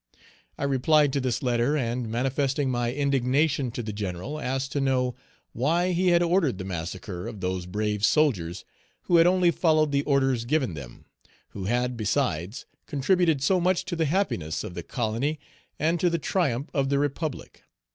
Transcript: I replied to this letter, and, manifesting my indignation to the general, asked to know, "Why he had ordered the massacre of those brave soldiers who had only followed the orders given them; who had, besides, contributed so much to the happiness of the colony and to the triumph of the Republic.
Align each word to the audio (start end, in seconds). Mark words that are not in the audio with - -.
I 0.57 0.63
replied 0.63 1.13
to 1.13 1.19
this 1.21 1.43
letter, 1.43 1.77
and, 1.77 2.09
manifesting 2.09 2.71
my 2.71 2.91
indignation 2.91 3.69
to 3.69 3.83
the 3.83 3.93
general, 3.93 4.39
asked 4.39 4.71
to 4.71 4.81
know, 4.81 5.13
"Why 5.53 5.91
he 5.91 6.07
had 6.07 6.23
ordered 6.23 6.57
the 6.57 6.63
massacre 6.63 7.27
of 7.27 7.39
those 7.39 7.67
brave 7.67 8.03
soldiers 8.03 8.65
who 9.03 9.17
had 9.17 9.27
only 9.27 9.51
followed 9.51 9.91
the 9.91 10.01
orders 10.05 10.45
given 10.45 10.73
them; 10.73 11.05
who 11.49 11.65
had, 11.65 11.97
besides, 11.97 12.65
contributed 12.87 13.43
so 13.43 13.61
much 13.61 13.85
to 13.85 13.95
the 13.95 14.05
happiness 14.05 14.63
of 14.63 14.73
the 14.73 14.81
colony 14.81 15.39
and 15.77 15.99
to 15.99 16.09
the 16.09 16.17
triumph 16.17 16.71
of 16.73 16.89
the 16.89 16.97
Republic. 16.97 17.61